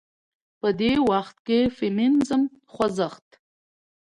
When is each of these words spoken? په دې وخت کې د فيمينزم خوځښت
په 0.59 0.69
دې 0.79 0.93
وخت 1.09 1.35
کې 1.47 1.59
د 1.65 1.71
فيمينزم 1.77 2.41
خوځښت 2.73 3.27